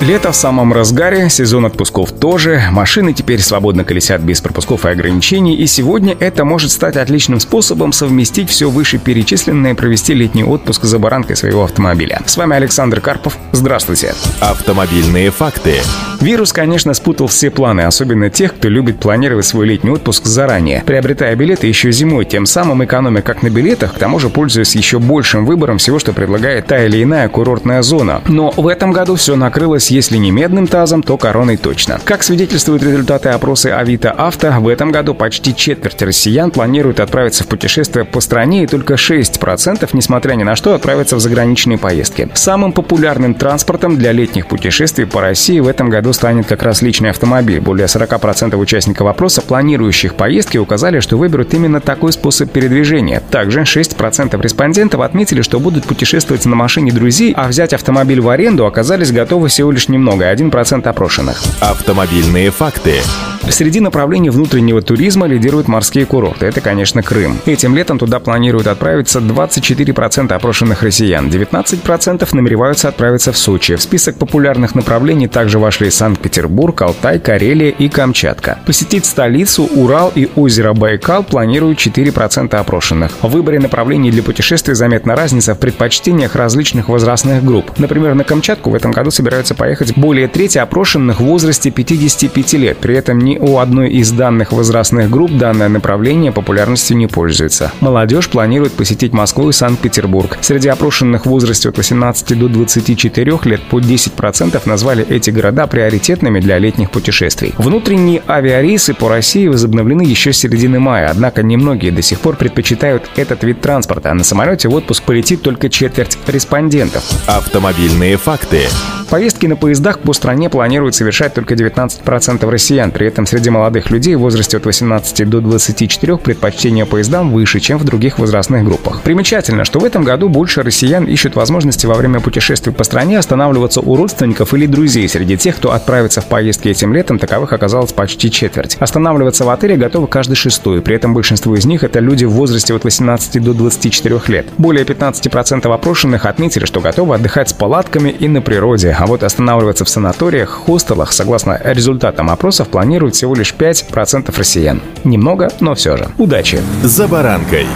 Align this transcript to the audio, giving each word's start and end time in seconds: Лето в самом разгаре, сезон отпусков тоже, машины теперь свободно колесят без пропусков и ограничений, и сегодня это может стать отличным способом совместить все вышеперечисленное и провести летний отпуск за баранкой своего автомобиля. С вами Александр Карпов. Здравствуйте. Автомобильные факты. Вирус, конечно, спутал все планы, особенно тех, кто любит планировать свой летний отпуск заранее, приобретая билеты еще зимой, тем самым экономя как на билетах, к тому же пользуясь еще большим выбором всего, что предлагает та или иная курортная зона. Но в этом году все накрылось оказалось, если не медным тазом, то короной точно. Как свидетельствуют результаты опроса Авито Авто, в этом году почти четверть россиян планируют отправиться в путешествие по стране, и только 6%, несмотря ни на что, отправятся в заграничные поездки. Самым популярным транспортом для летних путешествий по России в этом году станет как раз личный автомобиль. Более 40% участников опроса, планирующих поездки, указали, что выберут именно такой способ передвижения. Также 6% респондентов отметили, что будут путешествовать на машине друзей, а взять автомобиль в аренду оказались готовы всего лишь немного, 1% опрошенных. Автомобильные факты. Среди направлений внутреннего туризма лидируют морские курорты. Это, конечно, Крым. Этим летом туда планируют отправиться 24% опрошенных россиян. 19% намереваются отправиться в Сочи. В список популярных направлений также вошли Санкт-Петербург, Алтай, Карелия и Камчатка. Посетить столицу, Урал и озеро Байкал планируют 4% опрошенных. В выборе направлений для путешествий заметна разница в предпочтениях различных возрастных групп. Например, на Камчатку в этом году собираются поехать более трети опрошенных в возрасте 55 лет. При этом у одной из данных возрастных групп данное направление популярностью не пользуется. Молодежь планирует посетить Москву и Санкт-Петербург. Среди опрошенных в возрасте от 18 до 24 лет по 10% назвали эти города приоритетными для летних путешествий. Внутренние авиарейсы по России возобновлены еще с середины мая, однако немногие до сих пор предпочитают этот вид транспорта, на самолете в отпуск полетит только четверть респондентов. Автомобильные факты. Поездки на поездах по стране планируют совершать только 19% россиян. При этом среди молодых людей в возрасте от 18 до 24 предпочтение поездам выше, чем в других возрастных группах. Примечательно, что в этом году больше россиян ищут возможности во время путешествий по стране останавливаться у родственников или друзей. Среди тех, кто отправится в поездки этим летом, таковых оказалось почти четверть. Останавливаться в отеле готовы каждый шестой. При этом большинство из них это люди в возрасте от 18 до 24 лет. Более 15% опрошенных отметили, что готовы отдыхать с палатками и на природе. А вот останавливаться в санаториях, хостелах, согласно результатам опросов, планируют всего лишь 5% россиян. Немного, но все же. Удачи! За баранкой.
Лето 0.00 0.30
в 0.30 0.36
самом 0.36 0.74
разгаре, 0.74 1.30
сезон 1.30 1.64
отпусков 1.64 2.12
тоже, 2.12 2.62
машины 2.70 3.14
теперь 3.14 3.40
свободно 3.40 3.82
колесят 3.82 4.20
без 4.20 4.42
пропусков 4.42 4.84
и 4.84 4.90
ограничений, 4.90 5.56
и 5.56 5.66
сегодня 5.66 6.14
это 6.20 6.44
может 6.44 6.70
стать 6.70 6.96
отличным 6.96 7.40
способом 7.40 7.92
совместить 7.94 8.50
все 8.50 8.68
вышеперечисленное 8.68 9.72
и 9.72 9.74
провести 9.74 10.12
летний 10.12 10.44
отпуск 10.44 10.84
за 10.84 10.98
баранкой 10.98 11.36
своего 11.36 11.64
автомобиля. 11.64 12.20
С 12.26 12.36
вами 12.36 12.54
Александр 12.56 13.00
Карпов. 13.00 13.38
Здравствуйте. 13.52 14.14
Автомобильные 14.40 15.30
факты. 15.30 15.80
Вирус, 16.20 16.52
конечно, 16.52 16.92
спутал 16.92 17.26
все 17.26 17.50
планы, 17.50 17.82
особенно 17.82 18.28
тех, 18.30 18.54
кто 18.54 18.68
любит 18.68 19.00
планировать 19.00 19.46
свой 19.46 19.66
летний 19.66 19.90
отпуск 19.90 20.26
заранее, 20.26 20.82
приобретая 20.84 21.34
билеты 21.36 21.66
еще 21.66 21.90
зимой, 21.90 22.26
тем 22.26 22.44
самым 22.46 22.84
экономя 22.84 23.22
как 23.22 23.42
на 23.42 23.48
билетах, 23.48 23.94
к 23.94 23.98
тому 23.98 24.18
же 24.18 24.28
пользуясь 24.28 24.76
еще 24.76 24.98
большим 24.98 25.46
выбором 25.46 25.78
всего, 25.78 25.98
что 25.98 26.12
предлагает 26.12 26.66
та 26.66 26.84
или 26.84 27.02
иная 27.02 27.28
курортная 27.28 27.82
зона. 27.82 28.20
Но 28.28 28.50
в 28.50 28.66
этом 28.66 28.92
году 28.92 29.16
все 29.16 29.36
накрылось 29.36 29.85
оказалось, 29.86 29.90
если 29.90 30.16
не 30.16 30.30
медным 30.30 30.66
тазом, 30.66 31.02
то 31.02 31.16
короной 31.16 31.56
точно. 31.56 32.00
Как 32.04 32.22
свидетельствуют 32.22 32.82
результаты 32.82 33.28
опроса 33.30 33.78
Авито 33.78 34.10
Авто, 34.10 34.52
в 34.60 34.68
этом 34.68 34.92
году 34.92 35.14
почти 35.14 35.54
четверть 35.54 36.02
россиян 36.02 36.50
планируют 36.50 37.00
отправиться 37.00 37.44
в 37.44 37.46
путешествие 37.46 38.04
по 38.04 38.20
стране, 38.20 38.64
и 38.64 38.66
только 38.66 38.94
6%, 38.94 39.88
несмотря 39.92 40.34
ни 40.34 40.44
на 40.44 40.56
что, 40.56 40.74
отправятся 40.74 41.16
в 41.16 41.20
заграничные 41.20 41.78
поездки. 41.78 42.28
Самым 42.34 42.72
популярным 42.72 43.34
транспортом 43.34 43.96
для 43.96 44.12
летних 44.12 44.46
путешествий 44.46 45.06
по 45.06 45.20
России 45.20 45.60
в 45.60 45.68
этом 45.68 45.90
году 45.90 46.12
станет 46.12 46.46
как 46.46 46.62
раз 46.62 46.82
личный 46.82 47.10
автомобиль. 47.10 47.60
Более 47.60 47.86
40% 47.86 48.56
участников 48.56 49.08
опроса, 49.08 49.42
планирующих 49.42 50.14
поездки, 50.14 50.58
указали, 50.58 51.00
что 51.00 51.16
выберут 51.16 51.54
именно 51.54 51.80
такой 51.80 52.12
способ 52.12 52.50
передвижения. 52.50 53.22
Также 53.30 53.60
6% 53.60 54.40
респондентов 54.42 55.00
отметили, 55.00 55.42
что 55.42 55.60
будут 55.60 55.84
путешествовать 55.84 56.46
на 56.46 56.56
машине 56.56 56.92
друзей, 56.92 57.32
а 57.36 57.48
взять 57.48 57.72
автомобиль 57.72 58.20
в 58.20 58.28
аренду 58.28 58.66
оказались 58.66 59.12
готовы 59.12 59.48
всего 59.48 59.75
лишь 59.76 59.88
немного, 59.88 60.32
1% 60.32 60.88
опрошенных. 60.88 61.42
Автомобильные 61.60 62.50
факты. 62.50 63.02
Среди 63.48 63.80
направлений 63.80 64.30
внутреннего 64.30 64.82
туризма 64.82 65.26
лидируют 65.26 65.68
морские 65.68 66.04
курорты. 66.04 66.46
Это, 66.46 66.60
конечно, 66.60 67.02
Крым. 67.02 67.38
Этим 67.46 67.74
летом 67.76 67.98
туда 67.98 68.18
планируют 68.18 68.66
отправиться 68.66 69.20
24% 69.20 70.32
опрошенных 70.32 70.82
россиян. 70.82 71.28
19% 71.28 72.28
намереваются 72.32 72.88
отправиться 72.88 73.32
в 73.32 73.38
Сочи. 73.38 73.76
В 73.76 73.82
список 73.82 74.16
популярных 74.16 74.74
направлений 74.74 75.28
также 75.28 75.58
вошли 75.58 75.90
Санкт-Петербург, 75.90 76.82
Алтай, 76.82 77.18
Карелия 77.18 77.70
и 77.70 77.88
Камчатка. 77.88 78.58
Посетить 78.66 79.06
столицу, 79.06 79.64
Урал 79.64 80.12
и 80.14 80.28
озеро 80.34 80.74
Байкал 80.74 81.22
планируют 81.22 81.78
4% 81.78 82.54
опрошенных. 82.56 83.12
В 83.22 83.28
выборе 83.28 83.60
направлений 83.60 84.10
для 84.10 84.22
путешествий 84.22 84.74
заметна 84.74 85.14
разница 85.14 85.54
в 85.54 85.58
предпочтениях 85.58 86.34
различных 86.34 86.88
возрастных 86.88 87.44
групп. 87.44 87.78
Например, 87.78 88.14
на 88.14 88.24
Камчатку 88.24 88.70
в 88.70 88.74
этом 88.74 88.90
году 88.90 89.10
собираются 89.10 89.54
поехать 89.54 89.96
более 89.96 90.26
трети 90.28 90.58
опрошенных 90.58 91.20
в 91.20 91.24
возрасте 91.24 91.70
55 91.70 92.52
лет. 92.54 92.78
При 92.78 92.94
этом 92.96 93.20
у 93.40 93.58
одной 93.58 93.90
из 93.90 94.10
данных 94.12 94.52
возрастных 94.52 95.10
групп 95.10 95.30
данное 95.32 95.68
направление 95.68 96.32
популярностью 96.32 96.96
не 96.96 97.06
пользуется. 97.06 97.72
Молодежь 97.80 98.28
планирует 98.28 98.72
посетить 98.72 99.12
Москву 99.12 99.48
и 99.50 99.52
Санкт-Петербург. 99.52 100.38
Среди 100.40 100.68
опрошенных 100.68 101.26
в 101.26 101.28
возрасте 101.28 101.68
от 101.68 101.76
18 101.76 102.38
до 102.38 102.48
24 102.48 103.38
лет 103.44 103.62
по 103.62 103.80
10% 103.80 104.60
назвали 104.66 105.06
эти 105.08 105.30
города 105.30 105.66
приоритетными 105.66 106.40
для 106.40 106.58
летних 106.58 106.90
путешествий. 106.90 107.54
Внутренние 107.58 108.22
авиарейсы 108.28 108.94
по 108.94 109.08
России 109.08 109.48
возобновлены 109.48 110.02
еще 110.02 110.32
с 110.32 110.38
середины 110.38 110.80
мая, 110.80 111.08
однако 111.10 111.42
немногие 111.42 111.92
до 111.92 112.02
сих 112.02 112.20
пор 112.20 112.36
предпочитают 112.36 113.10
этот 113.16 113.42
вид 113.44 113.60
транспорта, 113.60 114.14
на 114.14 114.24
самолете 114.24 114.68
в 114.68 114.74
отпуск 114.74 115.02
полетит 115.04 115.42
только 115.42 115.68
четверть 115.68 116.18
респондентов. 116.26 117.04
Автомобильные 117.26 118.16
факты. 118.16 118.68
Поездки 119.08 119.46
на 119.46 119.54
поездах 119.54 120.00
по 120.00 120.12
стране 120.12 120.50
планируют 120.50 120.96
совершать 120.96 121.32
только 121.32 121.54
19% 121.54 122.50
россиян. 122.50 122.90
При 122.90 123.06
этом 123.06 123.24
среди 123.24 123.50
молодых 123.50 123.90
людей 123.90 124.16
в 124.16 124.20
возрасте 124.20 124.56
от 124.56 124.66
18 124.66 125.28
до 125.28 125.40
24 125.40 126.16
предпочтение 126.16 126.86
поездам 126.86 127.30
выше, 127.30 127.60
чем 127.60 127.78
в 127.78 127.84
других 127.84 128.18
возрастных 128.18 128.64
группах. 128.64 129.02
Примечательно, 129.02 129.64
что 129.64 129.78
в 129.78 129.84
этом 129.84 130.02
году 130.02 130.28
больше 130.28 130.64
россиян 130.64 131.04
ищут 131.04 131.36
возможности 131.36 131.86
во 131.86 131.94
время 131.94 132.18
путешествий 132.18 132.72
по 132.72 132.82
стране 132.82 133.18
останавливаться 133.18 133.80
у 133.80 133.94
родственников 133.94 134.52
или 134.54 134.66
друзей. 134.66 135.08
Среди 135.08 135.36
тех, 135.36 135.56
кто 135.56 135.70
отправится 135.70 136.20
в 136.20 136.26
поездки 136.26 136.68
этим 136.68 136.92
летом, 136.92 137.20
таковых 137.20 137.52
оказалось 137.52 137.92
почти 137.92 138.28
четверть. 138.28 138.76
Останавливаться 138.80 139.44
в 139.44 139.50
отеле 139.50 139.76
готовы 139.76 140.08
каждый 140.08 140.34
шестой. 140.34 140.82
При 140.82 140.96
этом 140.96 141.14
большинство 141.14 141.54
из 141.54 141.64
них 141.64 141.84
это 141.84 142.00
люди 142.00 142.24
в 142.24 142.32
возрасте 142.32 142.74
от 142.74 142.82
18 142.82 143.40
до 143.40 143.54
24 143.54 144.20
лет. 144.26 144.46
Более 144.58 144.84
15% 144.84 145.72
опрошенных 145.72 146.26
отметили, 146.26 146.64
что 146.64 146.80
готовы 146.80 147.14
отдыхать 147.14 147.50
с 147.50 147.52
палатками 147.52 148.10
и 148.10 148.26
на 148.26 148.42
природе. 148.42 148.95
А 148.98 149.06
вот 149.06 149.22
останавливаться 149.22 149.84
в 149.84 149.88
санаториях, 149.88 150.48
хостелах, 150.48 151.12
согласно 151.12 151.60
результатам 151.62 152.30
опросов, 152.30 152.68
планируют 152.68 153.14
всего 153.14 153.34
лишь 153.34 153.52
5% 153.52 154.34
россиян. 154.36 154.80
Немного, 155.04 155.50
но 155.60 155.74
все 155.74 155.96
же. 155.96 156.08
Удачи! 156.16 156.60
За 156.82 157.06
баранкой. 157.06 157.66